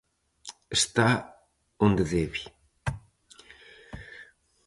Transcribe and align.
Está 0.79 1.07
onde 1.85 2.03
debe. 2.13 2.41